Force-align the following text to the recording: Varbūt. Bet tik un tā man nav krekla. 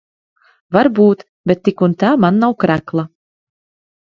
Varbūt. 0.77 1.21
Bet 1.51 1.61
tik 1.69 1.83
un 1.89 1.95
tā 2.05 2.09
man 2.25 2.41
nav 2.45 2.57
krekla. 2.65 3.07